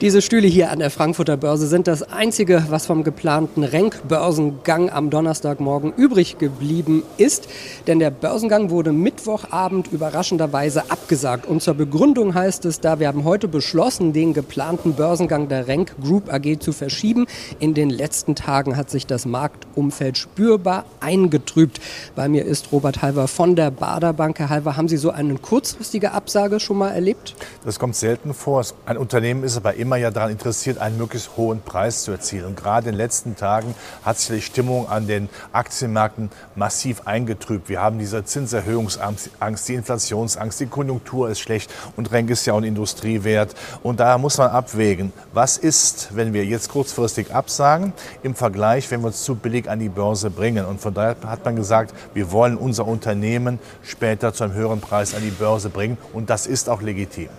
Diese 0.00 0.22
Stühle 0.22 0.46
hier 0.46 0.70
an 0.70 0.78
der 0.78 0.90
Frankfurter 0.90 1.36
Börse 1.36 1.66
sind 1.66 1.88
das 1.88 2.04
einzige, 2.04 2.66
was 2.68 2.86
vom 2.86 3.02
geplanten 3.02 3.64
Renk-Börsengang 3.64 4.90
am 4.90 5.10
Donnerstagmorgen 5.10 5.92
übrig 5.92 6.38
geblieben 6.38 7.02
ist. 7.16 7.48
Denn 7.88 7.98
der 7.98 8.12
Börsengang 8.12 8.70
wurde 8.70 8.92
Mittwochabend 8.92 9.90
überraschenderweise 9.90 10.92
abgesagt. 10.92 11.46
Und 11.46 11.64
zur 11.64 11.74
Begründung 11.74 12.34
heißt 12.34 12.64
es 12.66 12.78
da, 12.78 13.00
wir 13.00 13.08
haben 13.08 13.24
heute 13.24 13.48
beschlossen, 13.48 14.12
den 14.12 14.34
geplanten 14.34 14.94
Börsengang 14.94 15.48
der 15.48 15.66
Renk 15.66 15.92
Group 16.00 16.32
AG 16.32 16.60
zu 16.60 16.70
verschieben. 16.70 17.26
In 17.58 17.74
den 17.74 17.90
letzten 17.90 18.36
Tagen 18.36 18.76
hat 18.76 18.90
sich 18.90 19.04
das 19.04 19.26
Marktumfeld 19.26 20.16
spürbar 20.16 20.84
eingetrübt. 21.00 21.80
Bei 22.14 22.28
mir 22.28 22.44
ist 22.44 22.70
Robert 22.70 23.02
Halver 23.02 23.26
von 23.26 23.56
der 23.56 23.72
Baderbank. 23.72 24.38
Herr 24.38 24.48
Halver, 24.48 24.76
haben 24.76 24.86
Sie 24.86 24.96
so 24.96 25.10
eine 25.10 25.34
kurzfristige 25.38 26.12
Absage 26.12 26.60
schon 26.60 26.78
mal 26.78 26.90
erlebt? 26.90 27.34
Das 27.64 27.80
kommt 27.80 27.96
selten 27.96 28.32
vor. 28.32 28.64
Ein 28.86 28.96
Unternehmen 28.96 29.42
ist 29.42 29.56
aber 29.56 29.74
immer 29.74 29.87
immer 29.88 29.96
ja 29.96 30.10
daran 30.10 30.30
interessiert, 30.30 30.76
einen 30.76 30.98
möglichst 30.98 31.30
hohen 31.38 31.62
Preis 31.62 32.02
zu 32.02 32.10
erzielen. 32.10 32.44
Und 32.44 32.58
gerade 32.58 32.90
in 32.90 32.92
den 32.92 32.98
letzten 32.98 33.36
Tagen 33.36 33.74
hat 34.04 34.18
sich 34.18 34.36
die 34.36 34.42
Stimmung 34.42 34.86
an 34.86 35.06
den 35.06 35.30
Aktienmärkten 35.50 36.28
massiv 36.56 37.06
eingetrübt. 37.06 37.70
Wir 37.70 37.80
haben 37.80 37.98
diese 37.98 38.22
Zinserhöhungsangst, 38.22 39.30
die 39.66 39.74
Inflationsangst, 39.74 40.60
die 40.60 40.66
Konjunktur 40.66 41.30
ist 41.30 41.40
schlecht 41.40 41.70
und 41.96 42.12
Renk 42.12 42.28
ist 42.28 42.44
ja 42.44 42.52
auch 42.52 42.58
ein 42.58 42.64
Industriewert. 42.64 43.54
Und 43.82 44.00
daher 44.00 44.18
muss 44.18 44.36
man 44.36 44.50
abwägen, 44.50 45.10
was 45.32 45.56
ist, 45.56 46.14
wenn 46.14 46.34
wir 46.34 46.44
jetzt 46.44 46.68
kurzfristig 46.68 47.34
absagen, 47.34 47.94
im 48.22 48.34
Vergleich, 48.34 48.90
wenn 48.90 49.00
wir 49.00 49.06
uns 49.06 49.24
zu 49.24 49.36
billig 49.36 49.70
an 49.70 49.78
die 49.78 49.88
Börse 49.88 50.28
bringen. 50.28 50.66
Und 50.66 50.82
von 50.82 50.92
daher 50.92 51.16
hat 51.24 51.46
man 51.46 51.56
gesagt, 51.56 51.94
wir 52.12 52.30
wollen 52.30 52.58
unser 52.58 52.86
Unternehmen 52.86 53.58
später 53.82 54.34
zu 54.34 54.44
einem 54.44 54.52
höheren 54.52 54.82
Preis 54.82 55.14
an 55.14 55.22
die 55.22 55.30
Börse 55.30 55.70
bringen. 55.70 55.96
Und 56.12 56.28
das 56.28 56.46
ist 56.46 56.68
auch 56.68 56.82
legitim. 56.82 57.30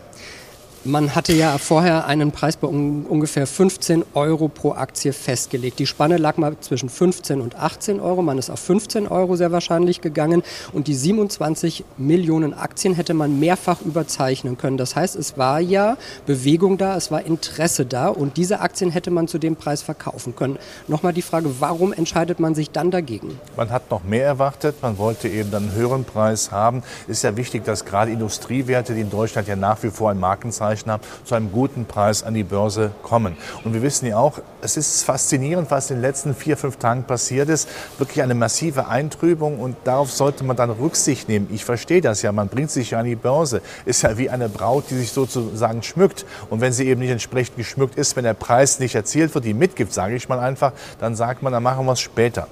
Man 0.86 1.14
hatte 1.14 1.34
ja 1.34 1.58
vorher 1.58 2.06
einen 2.06 2.32
Preis 2.32 2.56
bei 2.56 2.66
un 2.66 3.06
ungefähr 3.06 3.46
15 3.46 4.06
Euro 4.14 4.48
pro 4.48 4.72
Aktie 4.72 5.12
festgelegt. 5.12 5.78
Die 5.78 5.86
Spanne 5.86 6.16
lag 6.16 6.38
mal 6.38 6.58
zwischen 6.62 6.88
15 6.88 7.42
und 7.42 7.58
18 7.58 8.00
Euro. 8.00 8.22
Man 8.22 8.38
ist 8.38 8.50
auf 8.50 8.62
15 8.62 9.06
Euro 9.10 9.36
sehr 9.36 9.52
wahrscheinlich 9.52 10.00
gegangen. 10.00 10.42
Und 10.72 10.88
die 10.88 10.94
27 10.96 11.84
Millionen 11.98 12.54
Aktien 12.54 12.94
hätte 12.94 13.14
man 13.14 13.42
mehrfach 13.42 13.82
überzeichnen 13.82 14.58
können. 14.58 14.78
Das 14.78 14.96
heißt, 14.96 15.18
es 15.18 15.38
war 15.38 15.60
ja 15.60 15.98
Bewegung 16.26 16.78
da, 16.78 16.96
es 16.96 17.12
war 17.12 17.26
Interesse 17.26 17.86
da. 17.86 18.08
Und 18.08 18.38
diese 18.38 18.62
Aktien 18.62 18.90
hätte 18.90 19.12
man 19.12 19.28
zu 19.28 19.38
dem 19.38 19.58
Preis 19.58 19.82
verkaufen 19.82 20.34
können. 20.34 20.58
Nochmal 20.88 21.12
die 21.12 21.22
Frage, 21.22 21.60
warum 21.60 21.92
entscheidet 21.92 22.40
man 22.40 22.56
sich 22.56 22.72
dann 22.72 22.90
dagegen? 22.90 23.38
Man 23.58 23.70
hat 23.70 23.92
noch 23.92 24.06
mehr 24.06 24.26
erwartet. 24.26 24.76
Man 24.82 24.98
wollte 24.98 25.28
eben 25.28 25.52
dann 25.52 25.64
einen 25.64 25.74
höheren 25.74 26.06
Preis 26.06 26.52
haben. 26.52 26.84
Ist 27.10 27.26
ja 27.26 27.36
wichtig, 27.36 27.66
dass 27.66 27.84
gerade 27.84 28.12
Industriewerte, 28.12 28.94
die 28.94 29.02
in 29.02 29.10
Deutschland 29.10 29.50
ja 29.50 29.58
nach 29.58 29.84
wie 29.84 29.90
vor 29.90 30.12
ein 30.12 30.20
Markenzeichen 30.22 30.69
Haben, 30.70 31.04
zu 31.24 31.36
einem 31.36 31.52
guten 31.52 31.86
Preis 31.86 32.24
an 32.24 32.34
die 32.34 32.44
Börse 32.44 32.92
kommen. 33.04 33.36
Und 33.64 33.74
wir 33.74 33.82
wissen 33.82 34.06
ja 34.06 34.18
auch, 34.18 34.40
es 34.62 34.78
ist 34.78 35.04
faszinierend, 35.04 35.72
was 35.72 35.90
in 35.90 35.98
den 35.98 36.02
letzten 36.02 36.36
vier, 36.36 36.58
fünf 36.58 36.78
Tagen 36.78 37.04
passiert 37.04 37.50
ist. 37.50 37.70
Wirklich 37.98 38.22
eine 38.22 38.36
massive 38.36 38.88
Eintrübung 38.88 39.60
und 39.60 39.76
darauf 39.84 40.12
sollte 40.12 40.44
man 40.44 40.56
dann 40.56 40.70
Rücksicht 40.70 41.30
nehmen. 41.30 41.48
Ich 41.52 41.66
verstehe 41.66 42.02
das 42.02 42.22
ja, 42.22 42.32
man 42.32 42.50
bringt 42.50 42.72
sich 42.72 42.92
ja 42.92 43.00
an 43.00 43.06
die 43.06 43.16
Börse. 43.16 43.62
Ist 43.86 44.02
ja 44.04 44.18
wie 44.18 44.30
eine 44.30 44.50
Braut, 44.50 44.86
die 44.90 44.96
sich 44.96 45.12
sozusagen 45.12 45.84
schmückt. 45.84 46.26
Und 46.50 46.62
wenn 46.62 46.74
sie 46.74 46.88
eben 46.88 47.02
nicht 47.02 47.12
entsprechend 47.12 47.58
geschmückt 47.58 47.96
ist, 47.96 48.16
wenn 48.16 48.24
der 48.24 48.34
Preis 48.34 48.80
nicht 48.80 48.96
erzielt 48.96 49.34
wird, 49.34 49.46
die 49.46 49.54
mitgibt, 49.54 49.94
sage 49.94 50.16
ich 50.16 50.30
mal 50.30 50.40
einfach, 50.40 50.74
dann 51.00 51.16
sagt 51.16 51.44
man, 51.44 51.54
dann 51.54 51.64
machen 51.64 51.86
wir 51.86 51.94
es 51.94 52.00
später. 52.00 52.48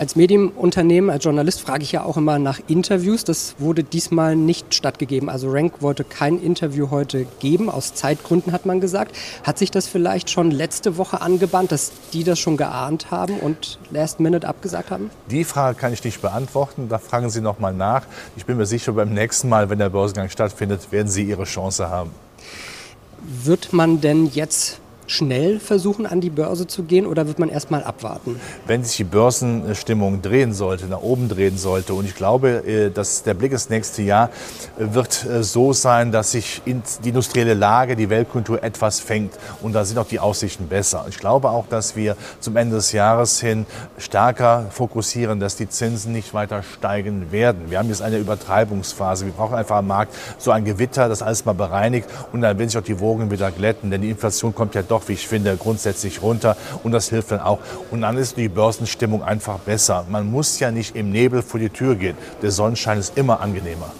Als 0.00 0.16
Medienunternehmen, 0.16 1.10
als 1.10 1.24
Journalist 1.24 1.60
frage 1.60 1.82
ich 1.82 1.92
ja 1.92 2.04
auch 2.04 2.16
immer 2.16 2.38
nach 2.38 2.58
Interviews. 2.68 3.22
Das 3.24 3.56
wurde 3.58 3.84
diesmal 3.84 4.34
nicht 4.34 4.74
stattgegeben. 4.74 5.28
Also 5.28 5.50
Rank 5.50 5.82
wollte 5.82 6.04
kein 6.04 6.40
Interview 6.40 6.88
heute 6.90 7.26
geben. 7.38 7.68
Aus 7.68 7.92
Zeitgründen 7.92 8.54
hat 8.54 8.64
man 8.64 8.80
gesagt. 8.80 9.14
Hat 9.42 9.58
sich 9.58 9.70
das 9.70 9.86
vielleicht 9.86 10.30
schon 10.30 10.52
letzte 10.52 10.96
Woche 10.96 11.20
angebahnt, 11.20 11.70
dass 11.70 11.92
die 12.14 12.24
das 12.24 12.38
schon 12.38 12.56
geahnt 12.56 13.10
haben 13.10 13.34
und 13.40 13.78
last 13.90 14.20
minute 14.20 14.48
abgesagt 14.48 14.90
haben? 14.90 15.10
Die 15.30 15.44
Frage 15.44 15.76
kann 15.76 15.92
ich 15.92 16.02
nicht 16.02 16.22
beantworten. 16.22 16.88
Da 16.88 16.96
fragen 16.96 17.28
Sie 17.28 17.42
noch 17.42 17.58
mal 17.58 17.74
nach. 17.74 18.06
Ich 18.36 18.46
bin 18.46 18.56
mir 18.56 18.64
sicher, 18.64 18.94
beim 18.94 19.12
nächsten 19.12 19.50
Mal, 19.50 19.68
wenn 19.68 19.80
der 19.80 19.90
Börsengang 19.90 20.30
stattfindet, 20.30 20.92
werden 20.92 21.08
Sie 21.08 21.24
Ihre 21.24 21.44
Chance 21.44 21.90
haben. 21.90 22.10
Wird 23.44 23.74
man 23.74 24.00
denn 24.00 24.30
jetzt 24.32 24.80
schnell 25.10 25.58
versuchen, 25.58 26.06
an 26.06 26.20
die 26.20 26.30
Börse 26.30 26.68
zu 26.68 26.84
gehen 26.84 27.04
oder 27.04 27.26
wird 27.26 27.40
man 27.40 27.48
erst 27.48 27.70
mal 27.70 27.82
abwarten? 27.82 28.40
Wenn 28.66 28.84
sich 28.84 28.96
die 28.96 29.04
Börsenstimmung 29.04 30.22
drehen 30.22 30.52
sollte, 30.52 30.86
nach 30.86 31.02
oben 31.02 31.28
drehen 31.28 31.58
sollte, 31.58 31.94
und 31.94 32.04
ich 32.04 32.14
glaube, 32.14 32.64
äh, 32.64 32.90
dass 32.90 33.24
der 33.24 33.34
Blick 33.34 33.50
ins 33.50 33.68
nächste 33.68 34.02
Jahr 34.02 34.30
äh, 34.78 34.94
wird 34.94 35.26
äh, 35.26 35.42
so 35.42 35.72
sein, 35.72 36.12
dass 36.12 36.30
sich 36.30 36.62
die 36.64 37.08
industrielle 37.08 37.54
Lage, 37.54 37.96
die 37.96 38.08
Weltkultur 38.08 38.62
etwas 38.62 39.00
fängt 39.00 39.34
und 39.62 39.72
da 39.72 39.84
sind 39.84 39.98
auch 39.98 40.06
die 40.06 40.20
Aussichten 40.20 40.68
besser. 40.68 41.06
Ich 41.08 41.18
glaube 41.18 41.50
auch, 41.50 41.66
dass 41.66 41.96
wir 41.96 42.16
zum 42.38 42.56
Ende 42.56 42.76
des 42.76 42.92
Jahres 42.92 43.40
hin 43.40 43.66
stärker 43.98 44.66
fokussieren, 44.70 45.40
dass 45.40 45.56
die 45.56 45.68
Zinsen 45.68 46.12
nicht 46.12 46.34
weiter 46.34 46.62
steigen 46.62 47.32
werden. 47.32 47.70
Wir 47.70 47.78
haben 47.78 47.88
jetzt 47.88 48.02
eine 48.02 48.18
Übertreibungsphase. 48.18 49.26
Wir 49.26 49.32
brauchen 49.32 49.56
einfach 49.56 49.76
am 49.76 49.88
Markt 49.88 50.14
so 50.38 50.52
ein 50.52 50.64
Gewitter, 50.64 51.08
das 51.08 51.20
alles 51.20 51.44
mal 51.44 51.54
bereinigt 51.54 52.08
und 52.32 52.42
dann 52.42 52.56
werden 52.58 52.68
sich 52.68 52.78
auch 52.78 52.84
die 52.84 53.00
Wogen 53.00 53.30
wieder 53.32 53.50
glätten, 53.50 53.90
denn 53.90 54.02
die 54.02 54.10
Inflation 54.10 54.54
kommt 54.54 54.76
ja 54.76 54.82
doch 54.82 54.99
auch, 55.00 55.08
wie 55.08 55.14
ich 55.14 55.26
finde, 55.26 55.56
grundsätzlich 55.56 56.22
runter 56.22 56.56
und 56.82 56.92
das 56.92 57.08
hilft 57.08 57.30
dann 57.30 57.40
auch. 57.40 57.58
Und 57.90 58.02
dann 58.02 58.16
ist 58.16 58.36
die 58.36 58.48
Börsenstimmung 58.48 59.22
einfach 59.22 59.58
besser. 59.58 60.04
Man 60.08 60.30
muss 60.30 60.58
ja 60.60 60.70
nicht 60.70 60.96
im 60.96 61.10
Nebel 61.10 61.42
vor 61.42 61.60
die 61.60 61.70
Tür 61.70 61.94
gehen. 61.94 62.16
Der 62.42 62.50
Sonnenschein 62.50 62.98
ist 62.98 63.16
immer 63.16 63.40
angenehmer 63.40 63.92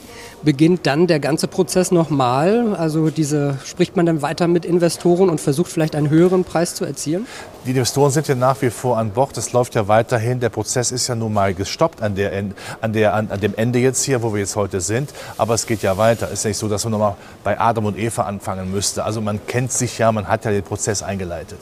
beginnt 0.42 0.86
dann 0.86 1.06
der 1.06 1.20
ganze 1.20 1.48
Prozess 1.48 1.90
nochmal? 1.90 2.74
Also 2.74 3.10
diese, 3.10 3.58
spricht 3.64 3.96
man 3.96 4.06
dann 4.06 4.22
weiter 4.22 4.48
mit 4.48 4.64
Investoren 4.64 5.28
und 5.28 5.40
versucht 5.40 5.70
vielleicht 5.70 5.94
einen 5.94 6.10
höheren 6.10 6.44
Preis 6.44 6.74
zu 6.74 6.84
erzielen? 6.84 7.26
Die 7.66 7.70
Investoren 7.70 8.10
sind 8.10 8.28
ja 8.28 8.34
nach 8.34 8.60
wie 8.62 8.70
vor 8.70 8.98
an 8.98 9.10
Bord. 9.10 9.36
Es 9.36 9.52
läuft 9.52 9.74
ja 9.74 9.86
weiterhin. 9.88 10.40
Der 10.40 10.48
Prozess 10.48 10.92
ist 10.92 11.08
ja 11.08 11.14
nun 11.14 11.32
mal 11.32 11.52
gestoppt 11.54 12.02
an, 12.02 12.14
der, 12.14 12.32
an, 12.80 12.92
der, 12.92 13.14
an, 13.14 13.30
an 13.30 13.40
dem 13.40 13.54
Ende 13.54 13.78
jetzt 13.78 14.02
hier, 14.04 14.22
wo 14.22 14.32
wir 14.32 14.40
jetzt 14.40 14.56
heute 14.56 14.80
sind. 14.80 15.10
Aber 15.36 15.54
es 15.54 15.66
geht 15.66 15.82
ja 15.82 15.98
weiter. 15.98 16.26
Es 16.26 16.40
ist 16.40 16.44
ja 16.44 16.48
nicht 16.48 16.58
so, 16.58 16.68
dass 16.68 16.84
man 16.84 16.92
nochmal 16.92 17.16
bei 17.44 17.60
Adam 17.60 17.84
und 17.84 17.98
Eva 17.98 18.22
anfangen 18.22 18.70
müsste. 18.70 19.04
Also 19.04 19.20
man 19.20 19.40
kennt 19.46 19.72
sich 19.72 19.98
ja, 19.98 20.10
man 20.10 20.28
hat 20.28 20.44
ja 20.44 20.50
den 20.50 20.62
Prozess 20.62 21.02
eingeleitet. 21.02 21.58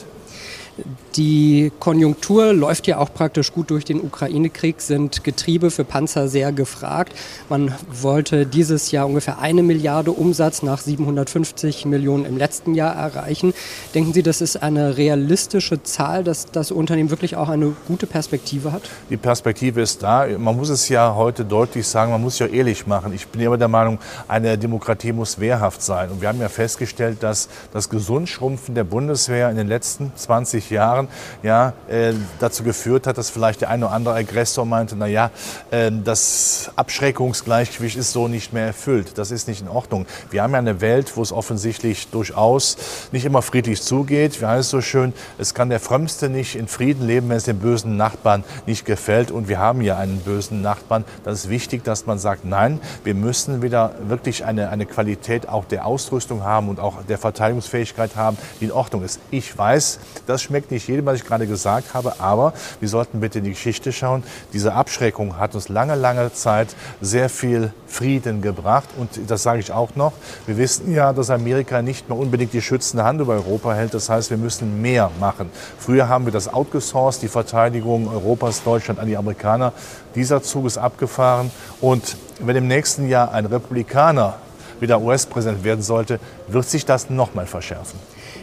Die 1.17 1.73
Konjunktur 1.81 2.53
läuft 2.53 2.87
ja 2.87 2.99
auch 2.99 3.13
praktisch 3.13 3.53
gut 3.53 3.71
durch 3.71 3.85
den 3.85 4.01
Ukraine-Krieg, 4.01 4.81
sind 4.81 5.25
Getriebe 5.25 5.71
für 5.71 5.85
Panzer 5.85 6.29
sehr 6.29 6.53
gefragt. 6.53 7.13
Man 7.49 7.75
wollte 7.91 8.47
dieses 8.47 8.93
Jahr 8.93 9.07
ungefähr 9.07 9.39
eine 9.41 9.63
Milliarde 9.63 10.13
Umsatz 10.13 10.63
nach 10.63 10.81
750 10.81 11.87
Millionen 11.87 12.25
im 12.25 12.37
letzten 12.37 12.75
Jahr 12.75 12.95
erreichen. 12.95 13.53
Denken 13.95 14.13
Sie, 14.13 14.23
das 14.23 14.41
ist 14.41 14.63
eine 14.63 14.97
realistische 14.97 15.83
Zahl, 15.83 16.23
dass 16.23 16.47
das 16.47 16.71
Unternehmen 16.71 17.11
wirklich 17.11 17.37
auch 17.37 17.49
eine 17.49 17.75
gute 17.89 18.07
Perspektive 18.07 18.73
hat? 18.73 18.83
Die 19.11 19.17
Perspektive 19.17 19.81
ist 19.81 20.03
da. 20.03 20.27
Man 20.39 20.57
muss 20.57 20.69
es 20.69 20.89
ja 20.89 21.15
heute 21.17 21.45
deutlich 21.45 21.87
sagen, 21.87 22.13
man 22.13 22.23
muss 22.23 22.39
ja 22.39 22.47
ehrlich 22.47 22.87
machen. 22.87 23.13
Ich 23.13 23.27
bin 23.27 23.41
immer 23.41 23.59
der 23.59 23.69
Meinung, 23.69 23.99
eine 24.29 24.57
Demokratie 24.57 25.13
muss 25.13 25.41
wehrhaft 25.41 25.83
sein. 25.83 26.11
Und 26.11 26.21
wir 26.21 26.29
haben 26.29 26.41
ja 26.41 26.49
festgestellt, 26.49 27.23
dass 27.23 27.49
das 27.73 27.89
Gesundschrumpfen 27.89 28.75
der 28.75 28.85
Bundeswehr 28.85 29.51
in 29.51 29.57
den 29.57 29.67
letzten 29.67 30.13
20 30.15 30.68
Jahren 30.71 31.09
ja, 31.43 31.73
äh, 31.89 32.13
dazu 32.39 32.63
geführt 32.63 33.07
hat, 33.07 33.19
dass 33.19 33.31
vielleicht 33.31 33.61
der 33.61 33.71
eine 33.71 33.87
oder 33.87 33.95
andere 33.95 34.15
Aggressor 34.15 34.65
meinte, 34.65 34.97
na 34.97 35.07
ja, 35.07 35.31
äh, 35.71 35.91
das 36.05 36.71
Abschreckungsgleichgewicht 36.77 37.97
ist 37.97 38.13
so 38.13 38.29
nicht 38.29 38.53
mehr 38.53 38.67
erfüllt. 38.67 39.19
Das 39.19 39.31
ist 39.31 39.49
nicht 39.49 39.61
in 39.61 39.69
Ordnung. 39.69 40.07
Wir 40.31 40.43
haben 40.43 40.53
ja 40.53 40.59
eine 40.59 40.81
Welt, 40.81 41.17
wo 41.17 41.23
es 41.23 41.33
offensichtlich 41.33 42.09
durchaus 42.09 42.77
nicht 43.13 43.25
immer 43.25 43.43
friedlich 43.43 43.83
zugeht. 43.83 44.41
Wie 44.41 44.47
heißt 44.47 44.61
es 44.61 44.71
so 44.71 44.81
schön, 44.81 45.13
es 45.39 45.55
kann 45.55 45.71
der 45.71 45.81
Frömmste 45.81 46.29
nicht 46.29 46.57
in 46.57 46.69
Frieden 46.69 47.07
leben, 47.07 47.29
wenn 47.29 47.37
es 47.37 47.45
dem 47.45 47.59
bösen 47.59 47.97
Nachbarn 47.97 48.45
nicht 48.67 48.85
gefällt. 48.85 49.31
Und 49.31 49.49
wir 49.49 49.59
haben 49.59 49.81
ja 49.83 49.97
einen 49.97 50.21
bösen 50.21 50.63
Nachbarn. 50.63 51.05
Das 51.25 51.41
ist 51.41 51.49
wichtig, 51.49 51.85
dass 51.85 52.07
man 52.07 52.19
sagt, 52.19 52.45
nein, 52.45 52.81
wir 53.05 53.15
müssen 53.15 53.63
wieder 53.63 53.95
wirklich 54.07 54.45
eine, 54.45 54.71
eine 54.71 54.87
Qualität 54.87 55.49
auch 55.49 55.65
der 55.65 55.87
Ausrüstung 55.87 56.43
haben 56.43 56.69
und 56.69 56.81
auch 56.81 57.03
der 57.09 57.19
Verteidigungsfähigkeit 57.19 58.17
haben, 58.17 58.37
die 58.61 58.67
in 58.67 58.73
Ordnung 58.73 59.05
ist. 59.05 59.21
Ich 59.31 59.57
weiß, 59.57 59.99
das 60.27 60.43
schmeckt 60.43 60.58
schmeckt 60.59 60.73
nicht 60.73 60.89
jedem, 60.89 61.07
was 61.07 61.21
ich 61.21 61.25
gerade 61.25 61.47
gesagt 61.47 61.95
habe, 61.95 62.19
aber 62.19 62.53
wir 62.81 62.89
sollten 62.89 63.21
bitte 63.21 63.39
in 63.39 63.45
die 63.45 63.51
Geschichte 63.51 63.93
schauen. 63.93 64.25
Diese 64.53 64.73
Abschreckung 64.73 65.39
hat 65.39 65.55
uns 65.55 65.69
lange, 65.69 65.95
lange 65.95 66.33
Zeit 66.33 66.75
sehr 67.01 67.29
viel 67.29 67.73
Frieden 67.87 68.43
gebracht. 68.43 68.89
Und 68.99 69.09
das 69.29 69.45
sage 69.45 69.61
ich 69.61 69.71
auch 69.71 69.95
noch. 69.95 70.13
Wir 70.47 70.57
wissen 70.57 70.93
ja, 70.93 71.13
dass 71.13 71.31
Amerika 71.31 71.81
nicht 71.81 72.09
mehr 72.09 72.19
unbedingt 72.19 72.53
die 72.55 72.61
schützende 72.61 73.05
Hand 73.05 73.21
über 73.21 73.35
Europa 73.35 73.73
hält. 73.73 73.95
Das 73.95 74.09
heißt, 74.09 74.31
wir 74.31 74.37
müssen 74.37 74.83
mehr 74.83 75.13
machen. 75.21 75.49
Früher 75.79 76.09
haben 76.09 76.25
wir 76.25 76.33
das 76.33 76.53
outgesourced, 76.53 77.23
die 77.23 77.29
Verteidigung 77.29 78.09
Europas, 78.09 78.65
Deutschland 78.65 78.99
an 78.99 79.07
die 79.07 79.17
Amerikaner. 79.17 79.73
Dieser 80.17 80.43
Zug 80.43 80.67
ist 80.67 80.77
abgefahren. 80.77 81.53
Und 81.81 82.17
wenn 82.41 82.57
im 82.57 82.67
nächsten 82.67 83.09
Jahr 83.09 83.33
ein 83.33 83.47
Republikaner 83.47 84.35
wieder 84.81 85.01
US-Präsident 85.01 85.63
werden 85.63 85.83
sollte, 85.83 86.19
wird 86.49 86.69
sich 86.69 86.85
das 86.85 87.11
noch 87.11 87.35
mal 87.35 87.47
verschärfen. 87.47 88.01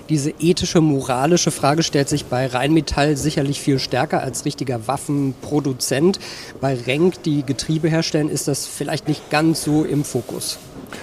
Diese 0.09 0.31
ethische, 0.39 0.81
moralische 0.81 1.49
Frage 1.49 1.81
stellt 1.81 2.09
sich 2.09 2.25
bei 2.25 2.45
Rheinmetall 2.45 3.17
sicherlich 3.17 3.59
viel 3.59 3.79
stärker 3.79 4.21
als 4.21 4.45
richtiger 4.45 4.87
Waffenproduzent. 4.87 6.19
Bei 6.61 6.75
Renk, 6.75 7.23
die 7.23 7.43
Getriebe 7.43 7.89
herstellen, 7.89 8.29
ist 8.29 8.47
das 8.47 8.67
vielleicht 8.67 9.07
nicht 9.07 9.31
ganz 9.31 9.63
so 9.63 9.83
im 9.83 10.03
Fokus. 10.03 10.59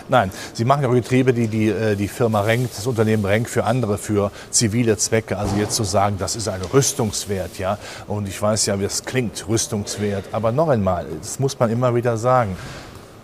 Nein, 0.08 0.30
sie 0.54 0.64
machen 0.64 0.84
auch 0.84 0.92
Getriebe, 0.92 1.32
die 1.32 1.48
die, 1.48 1.68
äh, 1.68 1.96
die 1.96 2.06
Firma 2.06 2.42
Renk, 2.42 2.70
das 2.76 2.86
Unternehmen 2.86 3.24
Renk 3.24 3.48
für 3.48 3.64
andere, 3.64 3.98
für 3.98 4.30
zivile 4.50 4.96
Zwecke. 4.96 5.36
Also 5.36 5.56
jetzt 5.56 5.74
zu 5.74 5.82
sagen, 5.82 6.14
das 6.20 6.36
ist 6.36 6.46
ein 6.46 6.60
Rüstungswert, 6.72 7.58
ja. 7.58 7.78
Und 8.06 8.28
ich 8.28 8.40
weiß 8.40 8.66
ja, 8.66 8.78
wie 8.78 8.84
es 8.84 9.04
klingt, 9.04 9.48
Rüstungswert. 9.48 10.26
Aber 10.30 10.52
noch 10.52 10.68
einmal, 10.68 11.06
das 11.20 11.40
muss 11.40 11.58
man 11.58 11.70
immer 11.70 11.92
wieder 11.96 12.16
sagen. 12.16 12.56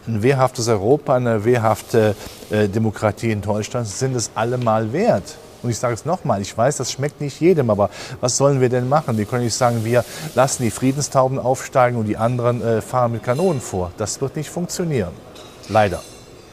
Ein 0.09 0.25
wehrhaftes 0.25 0.67
Europa, 0.67 1.15
eine 1.15 1.45
wehrhafte 1.45 2.17
äh, 2.51 2.67
Demokratie 2.67 3.31
in 3.31 3.43
Deutschland 3.43 3.87
sind 3.87 4.17
es 4.17 4.33
allemal 4.35 4.93
wert. 4.93 5.37
Und 5.63 5.71
ich 5.71 5.79
sage 5.79 5.95
es 5.95 6.05
nochmal, 6.05 6.41
ich 6.41 6.57
weiß, 6.57 6.77
das 6.77 6.93
schmeckt 6.93 7.21
nicht 7.21 7.41
jedem, 7.41 7.71
aber 7.71 7.91
was 8.21 8.37
sollen 8.37 8.61
wir 8.61 8.69
denn 8.69 8.89
machen? 8.89 9.19
Wir 9.19 9.25
können 9.25 9.45
nicht 9.45 9.55
sagen, 9.55 9.85
wir 9.85 10.05
lassen 10.35 10.63
die 10.63 10.71
Friedenstauben 10.71 11.39
aufsteigen 11.39 11.99
und 11.99 12.07
die 12.07 12.17
anderen 12.17 12.63
äh, 12.63 12.81
fahren 12.81 13.13
mit 13.13 13.23
Kanonen 13.23 13.61
vor. 13.61 13.93
Das 13.97 14.21
wird 14.21 14.37
nicht 14.37 14.51
funktionieren. 14.51 15.13
Leider. 15.69 16.01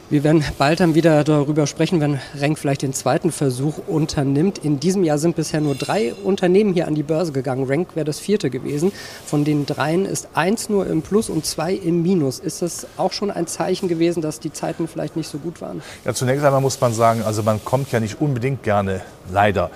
Wir 0.08 0.22
werden 0.22 0.44
bald 0.56 0.78
dann 0.78 0.94
wieder 0.94 1.24
darüber 1.24 1.66
sprechen, 1.66 2.00
wenn 2.00 2.20
Renk 2.38 2.60
vielleicht 2.60 2.82
den 2.82 2.92
zweiten 2.92 3.32
Versuch 3.32 3.78
unternimmt. 3.88 4.58
In 4.58 4.78
diesem 4.78 5.02
Jahr 5.02 5.18
sind 5.18 5.34
bisher 5.34 5.60
nur 5.60 5.74
drei 5.74 6.14
Unternehmen 6.14 6.74
hier 6.74 6.86
an 6.86 6.94
die 6.94 7.02
Börse 7.02 7.32
gegangen. 7.32 7.64
Renk 7.64 7.96
wäre 7.96 8.04
das 8.04 8.20
vierte 8.20 8.48
gewesen. 8.48 8.92
Von 9.26 9.44
den 9.44 9.66
dreien 9.66 10.06
ist 10.06 10.28
eins 10.34 10.68
nur 10.68 10.86
im 10.86 11.02
Plus 11.02 11.28
und 11.28 11.44
zwei 11.44 11.74
im 11.74 12.04
Minus. 12.04 12.38
Ist 12.38 12.62
das 12.62 12.86
auch 12.96 13.12
schon 13.12 13.32
ein 13.32 13.48
Zeichen 13.48 13.88
gewesen, 13.88 14.22
dass 14.22 14.38
die 14.38 14.52
Zeiten 14.52 14.86
vielleicht 14.86 15.16
nicht 15.16 15.28
so 15.28 15.38
gut 15.38 15.60
waren? 15.60 15.82
Ja, 16.04 16.14
zunächst 16.14 16.44
einmal 16.44 16.60
muss 16.60 16.80
man 16.80 16.94
sagen, 16.94 17.22
also 17.22 17.42
man 17.42 17.64
kommt 17.64 17.90
ja 17.90 17.98
nicht 17.98 18.20
unbedingt 18.20 18.62
gerne, 18.62 19.00
leider, 19.32 19.70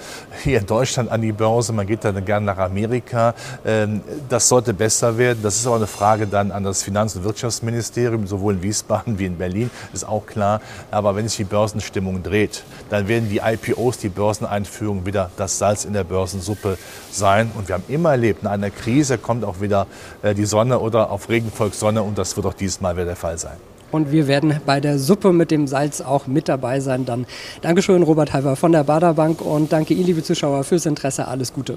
hier 0.44 0.60
in 0.60 0.66
Deutschland 0.66 1.10
an 1.10 1.22
die 1.22 1.32
Börse. 1.32 1.72
Man 1.72 1.88
geht 1.88 2.04
dann 2.04 2.24
gerne 2.24 2.46
nach 2.46 2.58
Amerika. 2.58 3.34
Ähm, 3.64 4.00
das 4.28 4.48
sollte 4.48 4.74
besser 4.74 5.18
werden. 5.18 5.40
Das 5.42 5.56
ist 5.56 5.66
aber 5.66 5.74
eine 5.74 5.88
Frage 5.88 6.28
dann 6.28 6.52
an 6.52 6.62
das 6.62 6.84
Finanz- 6.84 7.16
und 7.16 7.24
Wirtschaftsministerium, 7.24 8.28
sowohl 8.28 8.54
in 8.54 8.62
Wiesbaden 8.62 9.18
wie 9.18 9.26
in 9.26 9.36
Berlin. 9.36 9.72
Ist 9.92 10.06
auch 10.06 10.19
auch 10.20 10.26
klar. 10.26 10.60
Aber 10.90 11.16
wenn 11.16 11.28
sich 11.28 11.38
die 11.38 11.44
Börsenstimmung 11.44 12.22
dreht, 12.22 12.62
dann 12.90 13.08
werden 13.08 13.28
die 13.28 13.38
IPOs, 13.38 13.98
die 13.98 14.08
Börseneinführung 14.08 15.06
wieder 15.06 15.30
das 15.36 15.58
Salz 15.58 15.84
in 15.84 15.92
der 15.92 16.04
Börsensuppe 16.04 16.78
sein. 17.10 17.50
Und 17.56 17.68
wir 17.68 17.74
haben 17.74 17.84
immer 17.88 18.10
erlebt, 18.10 18.42
in 18.42 18.48
einer 18.48 18.70
Krise 18.70 19.18
kommt 19.18 19.44
auch 19.44 19.60
wieder 19.60 19.86
äh, 20.22 20.34
die 20.34 20.46
Sonne 20.46 20.78
oder 20.78 21.10
auf 21.10 21.28
Regen 21.28 21.52
Sonne. 21.72 22.02
Und 22.02 22.18
das 22.18 22.36
wird 22.36 22.46
auch 22.46 22.54
dieses 22.54 22.80
Mal 22.80 22.96
wieder 22.96 23.06
der 23.06 23.16
Fall 23.16 23.38
sein. 23.38 23.56
Und 23.92 24.12
wir 24.12 24.28
werden 24.28 24.60
bei 24.66 24.80
der 24.80 24.98
Suppe 24.98 25.32
mit 25.32 25.50
dem 25.50 25.66
Salz 25.66 26.00
auch 26.00 26.26
mit 26.26 26.48
dabei 26.48 26.80
sein. 26.80 27.04
Dann 27.04 27.26
Dankeschön, 27.60 28.02
Robert 28.02 28.32
Halver 28.32 28.56
von 28.56 28.72
der 28.72 28.84
Baderbank 28.84 29.40
und 29.40 29.72
danke 29.72 29.94
Ihnen, 29.94 30.06
liebe 30.06 30.22
Zuschauer, 30.22 30.64
fürs 30.64 30.86
Interesse. 30.86 31.26
Alles 31.26 31.52
Gute. 31.52 31.76